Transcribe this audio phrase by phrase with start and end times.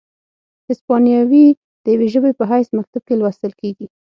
[0.69, 1.47] هسپانیوي
[1.83, 3.87] د یوې ژبې په حیث مکتب کې لوستل کیږي،